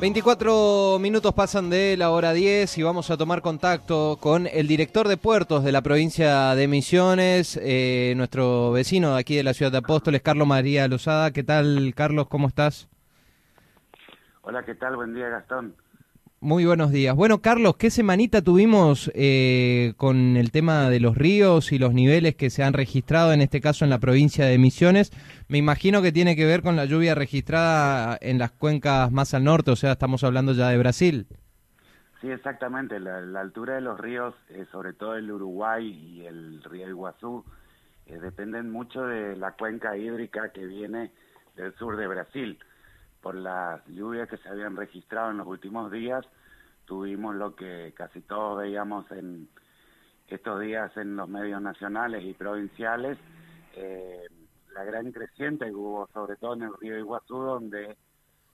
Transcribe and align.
24 0.00 0.98
minutos 0.98 1.34
pasan 1.34 1.68
de 1.68 1.94
la 1.98 2.08
hora 2.08 2.32
10 2.32 2.78
y 2.78 2.82
vamos 2.82 3.10
a 3.10 3.18
tomar 3.18 3.42
contacto 3.42 4.16
con 4.18 4.46
el 4.46 4.66
director 4.66 5.06
de 5.06 5.18
puertos 5.18 5.62
de 5.62 5.72
la 5.72 5.82
provincia 5.82 6.54
de 6.54 6.68
Misiones, 6.68 7.60
eh, 7.62 8.14
nuestro 8.16 8.72
vecino 8.72 9.12
de 9.12 9.20
aquí 9.20 9.36
de 9.36 9.42
la 9.42 9.52
ciudad 9.52 9.70
de 9.70 9.76
Apóstoles, 9.76 10.22
Carlos 10.22 10.48
María 10.48 10.88
Lozada. 10.88 11.32
¿Qué 11.32 11.42
tal, 11.42 11.92
Carlos? 11.94 12.28
¿Cómo 12.28 12.48
estás? 12.48 12.88
Hola, 14.40 14.64
¿qué 14.64 14.74
tal? 14.74 14.96
Buen 14.96 15.12
día, 15.12 15.28
Gastón. 15.28 15.74
Muy 16.42 16.64
buenos 16.64 16.90
días. 16.90 17.14
Bueno, 17.14 17.42
Carlos, 17.42 17.76
¿qué 17.76 17.90
semanita 17.90 18.40
tuvimos 18.40 19.12
eh, 19.14 19.92
con 19.98 20.38
el 20.38 20.50
tema 20.50 20.88
de 20.88 20.98
los 20.98 21.14
ríos 21.14 21.70
y 21.70 21.78
los 21.78 21.92
niveles 21.92 22.34
que 22.34 22.48
se 22.48 22.62
han 22.62 22.72
registrado, 22.72 23.34
en 23.34 23.42
este 23.42 23.60
caso 23.60 23.84
en 23.84 23.90
la 23.90 23.98
provincia 23.98 24.46
de 24.46 24.56
Misiones? 24.56 25.12
Me 25.48 25.58
imagino 25.58 26.00
que 26.00 26.12
tiene 26.12 26.36
que 26.36 26.46
ver 26.46 26.62
con 26.62 26.76
la 26.76 26.86
lluvia 26.86 27.14
registrada 27.14 28.16
en 28.22 28.38
las 28.38 28.52
cuencas 28.52 29.12
más 29.12 29.34
al 29.34 29.44
norte, 29.44 29.70
o 29.70 29.76
sea, 29.76 29.92
estamos 29.92 30.24
hablando 30.24 30.54
ya 30.54 30.70
de 30.70 30.78
Brasil. 30.78 31.26
Sí, 32.22 32.30
exactamente. 32.30 32.98
La, 33.00 33.18
altura 33.38 33.74
de 33.74 33.82
los 33.82 34.00
ríos, 34.00 34.34
eh, 34.48 34.64
sobre 34.72 34.94
todo 34.94 35.16
el 35.16 35.30
Uruguay 35.30 35.86
y 35.88 36.24
el 36.24 36.62
río 36.64 36.88
Iguazú, 36.88 37.44
eh, 38.06 38.18
dependen 38.18 38.70
mucho 38.70 39.02
de 39.02 39.36
la 39.36 39.52
cuenca 39.52 39.94
hídrica 39.94 40.52
que 40.52 40.64
viene 40.64 41.12
del 41.54 41.74
sur 41.74 41.98
de 41.98 42.06
Brasil 42.06 42.58
por 43.20 43.34
las 43.34 43.86
lluvias 43.86 44.28
que 44.28 44.36
se 44.38 44.48
habían 44.48 44.76
registrado 44.76 45.30
en 45.30 45.38
los 45.38 45.46
últimos 45.46 45.90
días, 45.90 46.24
tuvimos 46.90 47.36
lo 47.36 47.54
que 47.54 47.94
casi 47.96 48.20
todos 48.20 48.58
veíamos 48.58 49.08
en 49.12 49.48
estos 50.26 50.60
días 50.60 50.90
en 50.96 51.14
los 51.14 51.28
medios 51.28 51.62
nacionales 51.62 52.24
y 52.24 52.34
provinciales, 52.34 53.16
eh, 53.76 54.26
la 54.74 54.82
gran 54.82 55.12
creciente 55.12 55.66
que 55.66 55.72
hubo 55.72 56.08
sobre 56.12 56.34
todo 56.34 56.54
en 56.54 56.62
el 56.62 56.76
río 56.80 56.98
Iguazú, 56.98 57.36
donde 57.36 57.96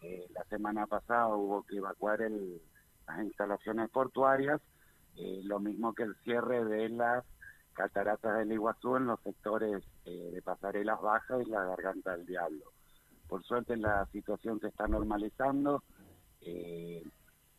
eh, 0.02 0.26
la 0.34 0.44
semana 0.50 0.86
pasada 0.86 1.28
hubo 1.28 1.62
que 1.62 1.78
evacuar 1.78 2.20
las 2.20 3.24
instalaciones 3.24 3.88
portuarias, 3.88 4.60
eh, 5.16 5.40
lo 5.44 5.58
mismo 5.58 5.94
que 5.94 6.02
el 6.02 6.14
cierre 6.16 6.62
de 6.62 6.90
las 6.90 7.24
cataratas 7.72 8.36
del 8.36 8.52
Iguazú 8.52 8.96
en 8.96 9.06
los 9.06 9.20
sectores 9.20 9.82
de 10.04 10.42
Pasarelas 10.42 11.00
Bajas 11.00 11.40
y 11.40 11.50
la 11.50 11.64
Garganta 11.64 12.12
del 12.12 12.26
Diablo. 12.26 12.64
Por 13.28 13.42
suerte 13.44 13.78
la 13.78 14.04
situación 14.12 14.60
se 14.60 14.68
está 14.68 14.86
normalizando. 14.86 15.82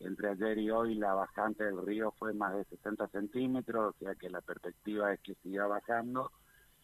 Entre 0.00 0.30
ayer 0.30 0.58
y 0.58 0.70
hoy 0.70 0.94
la 0.94 1.14
bajante 1.14 1.64
del 1.64 1.84
río 1.84 2.12
fue 2.18 2.32
más 2.32 2.54
de 2.54 2.64
60 2.64 3.08
centímetros, 3.08 3.94
o 3.94 3.98
sea 3.98 4.14
que 4.14 4.30
la 4.30 4.40
perspectiva 4.40 5.12
es 5.12 5.20
que 5.20 5.34
siga 5.36 5.66
bajando. 5.66 6.30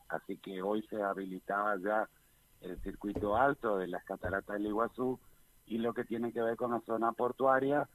Así 0.08 0.36
que 0.38 0.62
hoy 0.62 0.82
se 0.88 1.02
habilitaba 1.02 1.76
ya 1.78 2.08
el 2.60 2.80
circuito 2.82 3.36
alto 3.36 3.78
de 3.78 3.88
las 3.88 4.04
cataratas 4.04 4.54
del 4.54 4.66
Iguazú 4.66 5.18
y 5.66 5.78
lo 5.78 5.94
que 5.94 6.04
tiene 6.04 6.32
que 6.32 6.42
ver 6.42 6.56
con 6.56 6.72
la 6.72 6.80
zona 6.80 7.12
portuaria, 7.12 7.88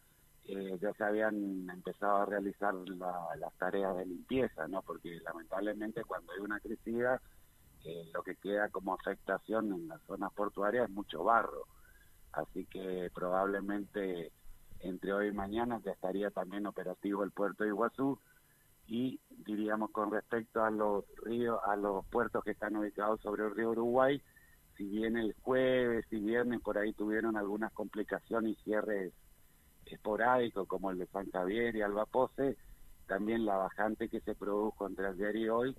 eh, 0.46 0.78
ya 0.81 0.94
se 0.94 1.03
habían 1.03 1.69
empezado 1.69 2.18
a 2.18 2.25
realizar 2.25 2.74
las 2.74 3.53
tareas 3.58 3.96
de 3.97 4.06
limpieza, 4.06 4.68
¿no? 4.68 4.81
Porque 4.81 5.19
lamentablemente 5.24 6.03
cuando 6.03 6.31
hay 6.34 6.40
una 6.40 6.59
crecida 6.59 7.22
lo 8.13 8.24
que 8.24 8.35
queda 8.35 8.69
como 8.69 8.94
afectación 8.94 9.72
en 9.72 9.88
las 9.88 10.02
zonas 10.03 10.31
portuarias 10.34 10.90
es 10.90 10.96
mucho 10.96 11.24
barro. 11.24 11.66
Así 12.31 12.66
que 12.66 13.09
probablemente 13.13 14.31
entre 14.81 15.13
hoy 15.13 15.28
y 15.28 15.31
mañana 15.34 15.81
ya 15.84 15.91
estaría 15.91 16.31
también 16.31 16.66
operativo 16.66 17.23
el 17.23 17.31
puerto 17.31 17.63
de 17.63 17.69
Iguazú. 17.69 18.19
Y 18.88 19.19
diríamos 19.45 19.91
con 19.91 20.12
respecto 20.12 20.63
a 20.63 20.72
los 20.72 21.06
ríos, 21.23 21.59
a 21.66 21.75
los 21.75 22.06
puertos 22.07 22.44
que 22.44 22.51
están 22.51 22.75
ubicados 22.75 23.22
sobre 23.22 23.45
el 23.45 23.56
río 23.56 23.72
Uruguay, 23.72 24.22
si 24.78 24.85
bien 24.85 25.17
el 25.17 25.35
jueves 25.41 26.06
y 26.09 26.19
viernes 26.19 26.62
por 26.62 26.78
ahí 26.78 26.94
tuvieron 26.94 27.38
algunas 27.38 27.72
complicaciones 27.73 28.57
y 28.57 28.63
cierres 28.63 29.13
esporádicos 29.85 30.67
como 30.67 30.90
el 30.90 30.97
de 30.97 31.07
San 31.07 31.29
Javier 31.29 31.75
y 31.75 31.81
Albapose, 31.81 32.57
también 33.07 33.46
la 33.46 33.57
bajante 33.57 34.07
que 34.07 34.22
se 34.22 34.35
produjo 34.35 34.88
entre 34.88 35.07
ayer 35.07 35.35
y 35.35 35.50
hoy 35.50 35.75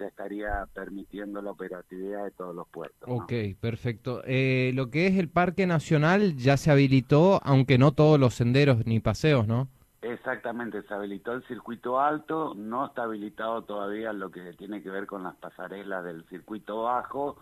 estaría 0.00 0.66
permitiendo 0.74 1.40
la 1.42 1.50
operatividad 1.50 2.24
de 2.24 2.30
todos 2.32 2.54
los 2.54 2.68
puertos. 2.68 3.08
Ok, 3.08 3.32
perfecto. 3.60 4.22
Eh, 4.24 4.72
lo 4.74 4.90
que 4.90 5.06
es 5.06 5.16
el 5.18 5.28
Parque 5.28 5.66
Nacional 5.66 6.36
ya 6.36 6.56
se 6.56 6.70
habilitó, 6.70 7.40
aunque 7.44 7.78
no 7.78 7.92
todos 7.92 8.18
los 8.18 8.34
senderos 8.34 8.86
ni 8.86 9.00
paseos, 9.00 9.46
¿no? 9.46 9.68
Exactamente, 10.02 10.82
se 10.82 10.94
habilitó 10.94 11.32
el 11.32 11.44
circuito 11.44 12.00
alto, 12.00 12.54
no 12.56 12.86
está 12.86 13.04
habilitado 13.04 13.62
todavía 13.62 14.12
lo 14.12 14.32
que 14.32 14.52
tiene 14.54 14.82
que 14.82 14.90
ver 14.90 15.06
con 15.06 15.22
las 15.22 15.36
pasarelas 15.36 16.04
del 16.04 16.24
circuito 16.24 16.82
bajo 16.82 17.36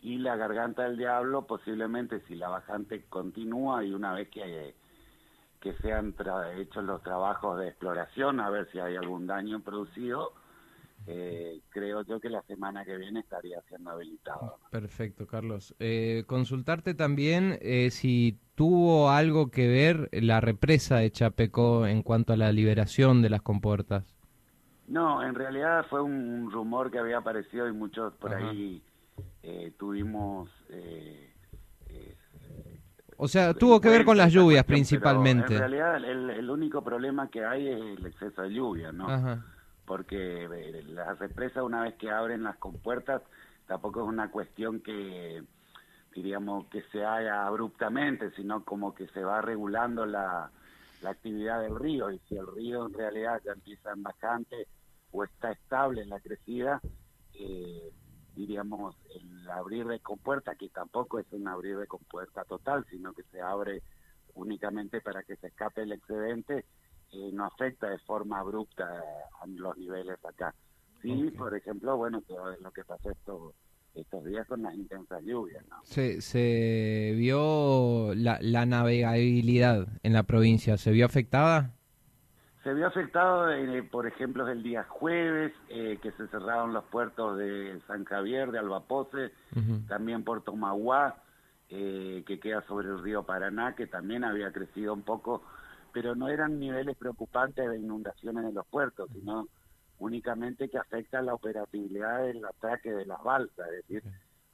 y 0.00 0.18
la 0.18 0.36
garganta 0.36 0.84
del 0.84 0.96
diablo, 0.96 1.46
posiblemente 1.46 2.20
si 2.28 2.36
la 2.36 2.48
bajante 2.48 3.04
continúa 3.08 3.82
y 3.82 3.92
una 3.92 4.12
vez 4.12 4.28
que, 4.28 4.76
que 5.60 5.72
sean 5.78 6.14
hechos 6.56 6.84
los 6.84 7.02
trabajos 7.02 7.58
de 7.58 7.68
exploración, 7.68 8.38
a 8.38 8.48
ver 8.48 8.68
si 8.70 8.78
hay 8.78 8.94
algún 8.94 9.26
daño 9.26 9.58
producido, 9.60 10.34
eh, 11.06 11.60
creo 11.68 12.02
yo 12.02 12.18
que 12.18 12.30
la 12.30 12.42
semana 12.42 12.84
que 12.84 12.96
viene 12.96 13.20
estaría 13.20 13.60
siendo 13.68 13.90
habilitado. 13.90 14.58
Perfecto, 14.70 15.26
Carlos. 15.26 15.74
Eh, 15.78 16.24
consultarte 16.26 16.94
también 16.94 17.58
eh, 17.60 17.90
si 17.90 18.38
tuvo 18.54 19.10
algo 19.10 19.50
que 19.50 19.68
ver 19.68 20.08
la 20.12 20.40
represa 20.40 20.96
de 20.96 21.10
Chapecó 21.10 21.86
en 21.86 22.02
cuanto 22.02 22.32
a 22.32 22.36
la 22.36 22.52
liberación 22.52 23.20
de 23.20 23.30
las 23.30 23.42
compuertas. 23.42 24.16
No, 24.86 25.22
en 25.22 25.34
realidad 25.34 25.84
fue 25.90 26.00
un, 26.00 26.50
rumor 26.50 26.90
que 26.90 26.98
había 26.98 27.18
aparecido 27.18 27.68
y 27.68 27.72
muchos 27.72 28.14
por 28.14 28.34
ahí 28.34 28.82
tuvimos... 29.78 30.50
o 33.16 33.28
sea, 33.28 33.52
tuvo 33.52 33.80
que 33.80 33.88
ver 33.88 34.04
con 34.04 34.16
las 34.16 34.32
lluvias 34.32 34.64
principalmente. 34.64 35.54
En 35.54 35.60
realidad 35.60 35.96
el, 35.96 36.30
el, 36.30 36.50
único 36.50 36.82
problema 36.82 37.28
que 37.28 37.44
hay 37.44 37.68
es 37.68 37.98
el 37.98 38.06
exceso 38.06 38.42
de 38.42 38.50
lluvia, 38.52 38.92
¿no? 38.92 39.08
Ajá 39.08 39.44
porque 39.86 40.44
eh, 40.44 40.82
las 40.84 41.18
represas 41.18 41.62
una 41.62 41.82
vez 41.82 41.94
que 41.94 42.10
abren 42.10 42.42
las 42.42 42.56
compuertas 42.56 43.22
tampoco 43.66 44.02
es 44.02 44.08
una 44.08 44.30
cuestión 44.30 44.80
que 44.80 45.42
diríamos 46.14 46.66
que 46.66 46.82
se 46.92 47.04
haga 47.04 47.46
abruptamente, 47.46 48.30
sino 48.32 48.64
como 48.64 48.94
que 48.94 49.08
se 49.08 49.24
va 49.24 49.40
regulando 49.40 50.06
la, 50.06 50.50
la 51.02 51.10
actividad 51.10 51.60
del 51.60 51.78
río. 51.78 52.10
Y 52.10 52.18
si 52.28 52.36
el 52.36 52.46
río 52.46 52.86
en 52.86 52.94
realidad 52.94 53.40
ya 53.44 53.52
empieza 53.52 53.92
en 53.92 54.02
bajante 54.02 54.68
o 55.12 55.24
está 55.24 55.52
estable 55.52 56.02
en 56.02 56.10
la 56.10 56.20
crecida, 56.20 56.80
eh, 57.34 57.92
diríamos 58.34 58.96
el 59.14 59.48
abrir 59.50 59.86
de 59.86 60.00
compuerta, 60.00 60.54
que 60.54 60.68
tampoco 60.68 61.18
es 61.18 61.26
un 61.32 61.48
abrir 61.48 61.78
de 61.78 61.86
compuerta 61.86 62.44
total, 62.44 62.84
sino 62.90 63.12
que 63.12 63.22
se 63.24 63.40
abre 63.40 63.82
únicamente 64.34 65.00
para 65.00 65.22
que 65.22 65.36
se 65.36 65.48
escape 65.48 65.82
el 65.82 65.92
excedente, 65.92 66.64
no 67.32 67.44
afecta 67.44 67.88
de 67.88 67.98
forma 68.00 68.40
abrupta 68.40 68.84
a 69.40 69.46
los 69.46 69.76
niveles 69.76 70.18
acá. 70.24 70.54
Sí, 71.02 71.30
por 71.36 71.54
ejemplo, 71.54 71.96
bueno, 71.96 72.22
lo 72.60 72.70
que 72.70 72.82
pasó 72.84 73.10
estos, 73.10 73.54
estos 73.94 74.24
días 74.24 74.46
con 74.46 74.62
las 74.62 74.74
intensas 74.74 75.22
lluvias. 75.22 75.62
¿no? 75.68 75.76
Se, 75.82 76.22
se 76.22 77.12
vio 77.16 78.14
la, 78.14 78.38
la 78.40 78.64
navegabilidad 78.64 79.86
en 80.02 80.12
la 80.14 80.22
provincia, 80.22 80.76
¿se 80.78 80.92
vio 80.92 81.04
afectada? 81.04 81.74
Se 82.64 82.72
vio 82.72 82.86
afectado, 82.86 83.52
eh, 83.52 83.82
por 83.82 84.06
ejemplo, 84.06 84.48
el 84.48 84.62
día 84.62 84.84
jueves, 84.84 85.52
eh, 85.68 85.98
que 86.00 86.12
se 86.12 86.26
cerraron 86.28 86.72
los 86.72 86.84
puertos 86.84 87.36
de 87.36 87.78
San 87.86 88.06
Javier, 88.06 88.50
de 88.50 88.58
Albapose, 88.58 89.32
también 89.86 90.24
Puerto 90.24 90.56
Maguá, 90.56 91.22
eh, 91.68 92.24
que 92.26 92.40
queda 92.40 92.62
sobre 92.66 92.88
el 92.88 93.02
río 93.02 93.24
Paraná, 93.24 93.74
que 93.74 93.86
también 93.86 94.24
había 94.24 94.50
crecido 94.50 94.94
un 94.94 95.02
poco 95.02 95.42
pero 95.94 96.16
no 96.16 96.28
eran 96.28 96.58
niveles 96.58 96.96
preocupantes 96.96 97.70
de 97.70 97.78
inundaciones 97.78 98.44
en 98.44 98.54
los 98.54 98.66
puertos, 98.66 99.08
sino 99.12 99.46
únicamente 100.00 100.68
que 100.68 100.76
afecta 100.76 101.22
la 101.22 101.34
operatividad 101.34 102.24
del 102.24 102.44
atraque 102.44 102.90
de 102.90 103.06
las 103.06 103.22
balsas, 103.22 103.68
es 103.68 103.86
decir, 103.86 104.02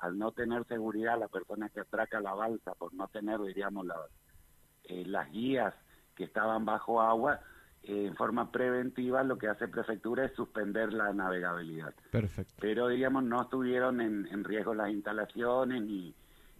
al 0.00 0.18
no 0.18 0.32
tener 0.32 0.66
seguridad 0.66 1.18
la 1.18 1.28
persona 1.28 1.70
que 1.70 1.80
atraca 1.80 2.20
la 2.20 2.34
balsa, 2.34 2.74
por 2.74 2.92
no 2.92 3.08
tener, 3.08 3.40
diríamos, 3.40 3.86
las, 3.86 3.98
eh, 4.84 5.04
las 5.06 5.30
guías 5.30 5.74
que 6.14 6.24
estaban 6.24 6.66
bajo 6.66 7.00
agua, 7.00 7.40
eh, 7.84 8.08
en 8.08 8.16
forma 8.16 8.52
preventiva 8.52 9.24
lo 9.24 9.38
que 9.38 9.48
hace 9.48 9.66
prefectura 9.66 10.26
es 10.26 10.34
suspender 10.34 10.92
la 10.92 11.14
navegabilidad. 11.14 11.94
Perfecto. 12.10 12.52
Pero, 12.60 12.88
diríamos, 12.88 13.24
no 13.24 13.40
estuvieron 13.40 14.02
en, 14.02 14.26
en 14.26 14.44
riesgo 14.44 14.74
las 14.74 14.90
instalaciones 14.90 15.82
ni 15.82 16.14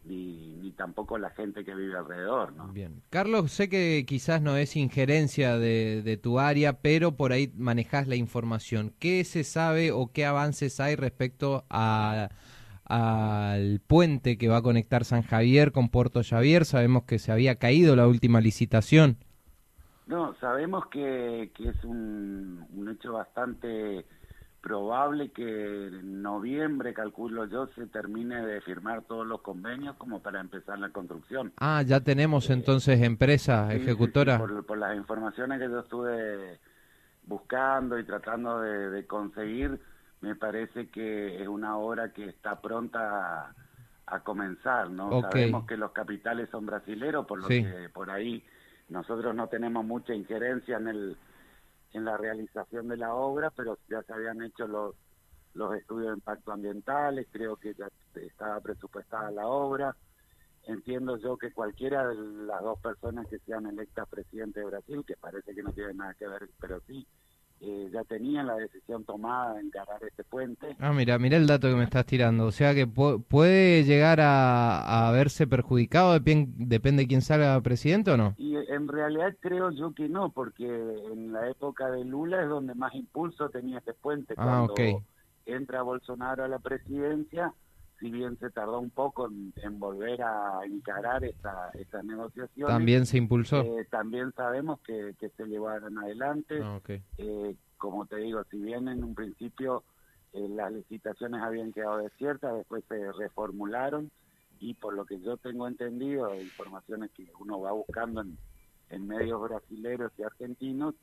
ni, 0.05 0.73
tampoco 0.77 1.19
la 1.19 1.31
gente 1.31 1.65
que 1.65 1.75
vive 1.75 1.97
alrededor. 1.97 2.53
¿no? 2.55 2.69
Bien. 2.69 3.03
Carlos, 3.11 3.53
sé 3.53 3.69
que 3.69 4.05
quizás 4.07 4.41
no 4.41 4.57
es 4.57 4.77
injerencia 4.77 5.59
de, 5.59 6.19
tu 6.23 6.39
área, 6.39 6.81
pero 6.81 7.13
por 7.13 7.33
ahí 7.33 7.53
manejas 7.57 8.09
la 8.09 8.17
información. 8.17 8.95
¿Qué 8.99 9.25
se 9.25 9.45
sabe 9.45 9.93
o 9.93 10.11
qué 10.13 10.25
avances 10.25 10.81
hay 10.81 10.97
respecto 10.97 11.65
a, 11.69 12.29
al 12.85 13.81
puente 13.87 14.39
que 14.39 14.49
va 14.49 14.59
a 14.59 14.63
conectar 14.63 15.05
San 15.05 15.23
Javier 15.23 15.73
con 15.73 15.89
Puerto 15.89 16.23
Javier? 16.23 16.65
Sabemos 16.65 17.05
que 17.05 17.19
se 17.19 17.33
había 17.33 17.57
caído 17.57 17.95
la 17.97 18.07
última 18.07 18.41
licitación. 18.41 19.19
No, 20.07 20.35
sabemos 20.41 20.87
que, 20.87 21.53
que 21.55 21.69
es 21.69 21.85
un, 21.85 22.67
un 22.75 22.89
hecho 22.89 23.13
bastante 23.13 24.05
probable 24.61 25.31
que 25.31 25.89
en 25.89 26.23
noviembre, 26.23 26.93
calculo 26.93 27.47
yo, 27.47 27.67
se 27.69 27.87
termine 27.87 28.45
de 28.45 28.61
firmar 28.61 29.03
todos 29.03 29.27
los 29.27 29.41
convenios 29.41 29.97
como 29.97 30.21
para 30.21 30.41
empezar 30.41 30.79
la 30.79 30.91
construcción. 30.91 31.53
Ah, 31.59 31.83
ya 31.83 32.01
tenemos 32.01 32.51
entonces 32.51 33.01
empresa 33.03 33.73
ejecutora. 33.75 34.39
por, 34.39 34.79
las 34.79 34.97
informaciones 34.97 35.61
que 35.61 35.69
yo 35.69 35.81
estuve 35.81 36.59
buscando 37.25 37.99
y 37.99 38.05
tratando 38.05 38.61
de, 38.61 39.07
conseguir, 39.07 39.81
me 40.21 40.35
parece 40.35 40.89
que 40.89 41.41
es 41.41 41.49
una 41.49 41.79
obra 41.79 42.13
que 42.13 42.29
está 42.29 42.61
pronta 42.61 43.55
a, 44.07 44.21
comenzar, 44.25 44.91
¿no? 44.91 45.23
Sabemos 45.23 45.67
que 45.67 45.77
los 45.77 45.93
capitales 45.93 46.49
son 46.51 46.67
brasileros, 46.67 47.27
por 47.27 47.41
lo 47.41 47.47
que 47.47 47.89
por 47.95 48.11
ahí 48.11 48.45
nosotros 48.89 49.35
no 49.35 49.47
tenemos 49.47 49.85
mucha 49.85 50.13
injerencia 50.13 50.79
en 50.79 50.89
el 50.89 51.17
en 51.93 52.05
la 52.05 52.17
realización 52.17 52.89
de 52.89 52.97
la 52.97 53.15
obra, 53.15 53.51
pero 53.51 53.79
ya 53.89 54.03
se 54.03 54.13
habían 54.13 54.43
hecho 54.43 54.67
los, 54.67 54.95
los 55.55 55.75
estudios 55.77 56.09
de 56.09 56.15
impacto 56.15 56.53
ambientales, 56.53 57.27
creo 57.31 57.57
que 57.57 57.75
ya 57.75 57.89
estaba 58.15 58.61
presupuestada 58.61 59.31
la 59.31 59.47
obra. 59.47 59.97
Entiendo 60.67 61.17
yo 61.17 61.37
que 61.39 61.53
cualquiera 61.53 62.07
de 62.07 62.15
las 62.17 62.63
dos 62.63 62.79
personas 62.81 63.27
que 63.29 63.39
sean 63.41 63.67
electas 63.67 64.09
presidente 64.09 64.61
de 64.61 64.67
Brasil, 64.67 65.05
que 65.07 65.17
parece 65.17 65.55
que 65.55 65.63
no 65.63 65.73
tiene 65.73 65.95
nada 65.95 66.15
que 66.15 66.29
ver, 66.29 66.49
pero 66.61 66.81
sí, 66.87 67.07
eh, 67.63 67.91
ya 67.93 68.03
tenían 68.05 68.47
la 68.47 68.57
decisión 68.57 69.05
tomada 69.05 69.55
de 69.55 69.61
encarar 69.61 70.03
este 70.03 70.25
puente. 70.25 70.77
Ah, 70.79 70.95
mira, 70.95 71.19
mira 71.19 71.37
el 71.37 71.47
dato 71.47 71.69
que 71.69 71.75
me 71.75 71.85
estás 71.85 72.07
tirando. 72.07 72.47
O 72.47 72.53
sea 72.53 72.75
que 72.75 72.87
puede 72.87 73.85
llegar 73.85 74.19
a, 74.23 75.11
verse 75.13 75.47
perjudicado, 75.47 76.19
depende 76.19 77.03
de 77.03 77.07
quién 77.07 77.21
salga 77.21 77.61
presidente 77.61 78.11
o 78.13 78.17
no. 78.17 78.35
Y 78.39 78.57
en 78.71 78.87
realidad 78.87 79.37
creo 79.41 79.73
yo 79.73 79.93
que 79.93 80.09
no, 80.09 80.31
porque 80.31 80.65
en 80.65 81.33
la 81.33 81.49
época 81.51 81.91
de 81.91 82.05
Lula 82.05 82.41
es 82.41 82.49
donde 82.49 82.75
más 82.77 82.95
impulso 82.95 83.49
tenía 83.51 83.79
este 83.79 83.95
puente. 83.95 84.35
Ah, 84.37 84.65
Cuando 84.69 85.03
entra 85.45 85.83
Bolsonaro 85.83 86.45
a 86.45 86.49
la 86.49 86.61
presidencia, 86.61 87.53
si 87.99 88.13
bien 88.13 88.39
se 88.39 88.49
tardó 88.51 88.79
un 88.79 88.91
poco 88.91 89.29
en, 89.29 89.79
volver 89.81 90.23
a 90.23 90.61
encarar 90.65 91.25
esta, 91.25 91.71
esta 91.75 92.01
negociación. 92.05 92.69
También 92.69 93.07
se 93.07 93.19
impulsó. 93.19 93.63
Eh, 93.63 93.89
también 93.91 94.33
sabemos 94.37 94.79
que, 94.83 95.17
se 95.19 95.47
llevaron 95.47 95.99
adelante. 95.99 96.61
Ah, 96.63 96.81
eh, 97.19 97.57
como 97.77 98.07
te 98.07 98.19
digo, 98.19 98.45
si 98.53 98.59
bien 98.59 98.87
en 98.87 99.03
un 99.03 99.17
principio 99.17 99.83
eh, 100.33 100.47
las 100.49 100.73
licitaciones 100.73 101.43
habían 101.43 101.73
quedado 101.73 101.99
desiertas, 101.99 102.55
después 102.55 102.85
se 102.89 103.11
reformularon 103.13 104.13
y 104.61 104.75
por 104.75 104.95
lo 104.95 105.07
que 105.07 105.19
yo 105.19 105.39
tengo 105.39 105.67
entendido, 105.67 106.33
informaciones 106.41 107.11
que 107.17 107.27
uno 107.41 107.61
va 107.61 107.73
buscando 107.73 108.21
en, 108.21 108.39
en 108.91 109.07
medios 109.07 109.41
brasileños 109.41 110.13
y 110.19 110.23
argentinos, 110.23 110.95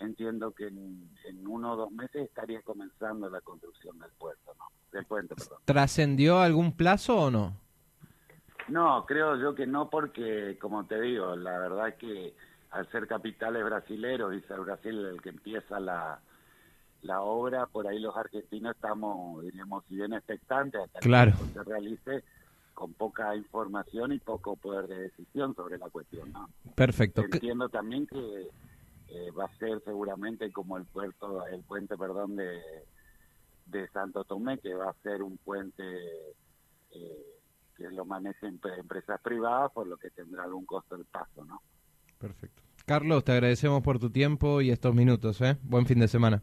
entiendo 0.00 0.52
que 0.52 0.68
en, 0.68 1.10
uno 1.46 1.72
o 1.72 1.76
dos 1.76 1.92
meses 1.92 2.22
estaría 2.22 2.62
comenzando 2.62 3.28
la 3.28 3.40
construcción 3.40 3.98
del 3.98 4.10
puerto, 4.12 4.54
¿no? 4.58 4.66
Del 4.92 5.04
puente, 5.04 5.34
perdón. 5.34 5.58
¿Trascendió 5.64 6.38
algún 6.38 6.72
plazo 6.72 7.16
o 7.16 7.30
no? 7.30 7.56
No, 8.68 9.04
creo 9.06 9.36
yo 9.36 9.54
que 9.54 9.66
no 9.66 9.90
porque, 9.90 10.56
como 10.60 10.86
te 10.86 11.00
digo, 11.00 11.34
la 11.36 11.58
verdad 11.58 11.88
es 11.88 11.94
que 11.96 12.34
al 12.70 12.90
ser 12.90 13.06
capitales 13.06 13.64
brasileros 13.64 14.34
y 14.34 14.40
ser 14.42 14.60
Brasil 14.60 15.04
el 15.04 15.20
que 15.20 15.30
empieza 15.30 15.78
la, 15.80 16.20
la 17.02 17.20
obra, 17.20 17.66
por 17.66 17.86
ahí 17.86 17.98
los 17.98 18.16
argentinos 18.16 18.74
estamos, 18.74 19.42
diríamos, 19.42 19.84
si 19.88 19.96
bien 19.96 20.12
expectantes 20.14 20.80
hasta 20.80 21.00
claro. 21.00 21.32
que 21.32 21.52
se 21.52 21.64
realice 21.64 22.24
con 22.74 22.92
poca 22.94 23.34
información 23.36 24.12
y 24.12 24.18
poco 24.18 24.56
poder 24.56 24.86
de 24.88 25.02
decisión 25.02 25.54
sobre 25.54 25.78
la 25.78 25.90
cuestión. 25.90 26.32
¿no? 26.32 26.48
Perfecto. 26.74 27.22
Entiendo 27.22 27.68
también 27.68 28.06
que 28.06 28.48
eh, 29.08 29.30
va 29.38 29.44
a 29.44 29.58
ser 29.58 29.82
seguramente 29.84 30.50
como 30.52 30.76
el 30.76 30.84
puerto, 30.84 31.46
el 31.46 31.62
puente, 31.62 31.96
perdón, 31.96 32.36
de, 32.36 32.60
de 33.66 33.88
Santo 33.88 34.24
Tomé, 34.24 34.58
que 34.58 34.74
va 34.74 34.90
a 34.90 35.02
ser 35.02 35.22
un 35.22 35.36
puente 35.38 35.82
eh, 36.92 37.26
que 37.76 37.90
lo 37.90 38.04
manejen 38.04 38.60
empresas 38.78 39.20
privadas, 39.20 39.72
por 39.72 39.86
lo 39.86 39.96
que 39.96 40.10
tendrá 40.10 40.44
algún 40.44 40.64
costo 40.64 40.94
el 40.94 41.04
paso, 41.04 41.44
¿no? 41.44 41.60
Perfecto. 42.18 42.62
Carlos, 42.86 43.24
te 43.24 43.32
agradecemos 43.32 43.82
por 43.82 43.98
tu 43.98 44.10
tiempo 44.10 44.60
y 44.60 44.70
estos 44.70 44.94
minutos, 44.94 45.40
¿eh? 45.40 45.56
Buen 45.62 45.86
fin 45.86 45.98
de 45.98 46.08
semana. 46.08 46.42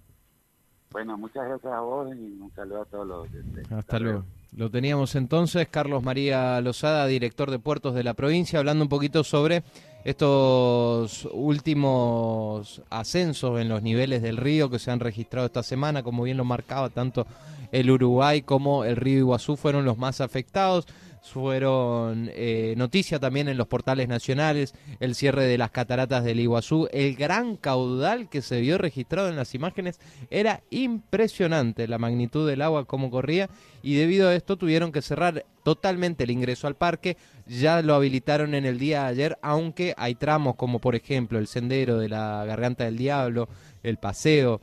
Bueno, 0.91 1.17
muchas 1.17 1.47
gracias 1.47 1.71
a 1.71 1.81
vos 1.81 2.15
y 2.15 2.39
un 2.39 2.51
saludo 2.55 2.81
a 2.81 2.85
todos 2.85 3.07
los. 3.07 3.71
Hasta, 3.71 3.99
luego. 3.99 4.25
Lo 4.55 4.71
teníamos 4.71 5.15
entonces, 5.15 5.67
Carlos 5.69 6.01
María 6.01 6.59
Lozada, 6.61 7.05
director 7.05 7.51
de 7.51 7.59
puertos 7.59 7.93
de 7.93 8.03
la 8.03 8.15
provincia, 8.15 8.57
hablando 8.57 8.83
un 8.83 8.89
poquito 8.89 9.23
sobre 9.23 9.63
estos 10.03 11.27
últimos 11.31 12.81
ascensos 12.89 13.59
en 13.61 13.69
los 13.69 13.83
niveles 13.83 14.21
del 14.21 14.37
río 14.37 14.69
que 14.69 14.79
se 14.79 14.89
han 14.89 14.99
registrado 14.99 15.45
esta 15.45 15.61
semana, 15.61 16.01
como 16.01 16.23
bien 16.23 16.37
lo 16.37 16.45
marcaba 16.45 16.89
tanto 16.89 17.27
el 17.71 17.91
Uruguay 17.91 18.41
como 18.41 18.85
el 18.85 18.95
río 18.95 19.19
Iguazú 19.19 19.55
fueron 19.55 19.85
los 19.85 19.97
más 19.97 20.19
afectados 20.19 20.87
fueron 21.21 22.29
eh, 22.33 22.73
noticia 22.77 23.19
también 23.19 23.47
en 23.47 23.57
los 23.57 23.67
portales 23.67 24.07
nacionales, 24.07 24.73
el 24.99 25.15
cierre 25.15 25.45
de 25.45 25.57
las 25.57 25.71
cataratas 25.71 26.23
del 26.23 26.39
Iguazú, 26.39 26.87
el 26.91 27.15
gran 27.15 27.55
caudal 27.55 28.29
que 28.29 28.41
se 28.41 28.61
vio 28.61 28.77
registrado 28.77 29.29
en 29.29 29.35
las 29.35 29.53
imágenes 29.55 29.99
era 30.29 30.61
impresionante, 30.69 31.87
la 31.87 31.97
magnitud 31.97 32.47
del 32.47 32.61
agua, 32.61 32.85
cómo 32.85 33.09
corría, 33.09 33.49
y 33.81 33.95
debido 33.95 34.29
a 34.29 34.35
esto 34.35 34.57
tuvieron 34.57 34.91
que 34.91 35.01
cerrar 35.01 35.45
totalmente 35.63 36.23
el 36.23 36.31
ingreso 36.31 36.67
al 36.67 36.75
parque, 36.75 37.17
ya 37.45 37.81
lo 37.81 37.95
habilitaron 37.95 38.55
en 38.55 38.65
el 38.65 38.79
día 38.79 39.03
de 39.03 39.09
ayer, 39.09 39.37
aunque 39.41 39.93
hay 39.97 40.15
tramos 40.15 40.55
como 40.55 40.79
por 40.79 40.95
ejemplo 40.95 41.39
el 41.39 41.47
sendero 41.47 41.97
de 41.97 42.09
la 42.09 42.45
Garganta 42.45 42.85
del 42.85 42.97
Diablo, 42.97 43.49
el 43.83 43.97
paseo 43.97 44.61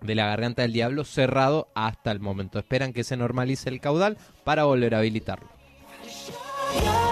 de 0.00 0.14
la 0.14 0.26
Garganta 0.26 0.62
del 0.62 0.72
Diablo 0.72 1.04
cerrado 1.04 1.68
hasta 1.74 2.10
el 2.10 2.20
momento. 2.20 2.58
Esperan 2.58 2.92
que 2.92 3.04
se 3.04 3.16
normalice 3.16 3.68
el 3.68 3.80
caudal 3.80 4.16
para 4.44 4.64
volver 4.64 4.94
a 4.94 4.98
habilitarlo. 4.98 5.59
fire. 6.72 7.09